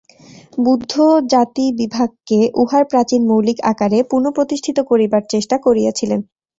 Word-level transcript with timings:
বুদ্ধ 0.57 0.93
জাতিবিভাগকে 1.31 2.39
উহার 2.61 2.83
প্রাচীন 2.91 3.21
মৌলিক 3.29 3.57
আকারে 3.71 3.99
পুনঃপ্রতিষ্ঠিত 4.11 4.77
করিবার 4.89 5.23
চেষ্টা 5.33 5.55
করিয়াছিলেন। 5.65 6.19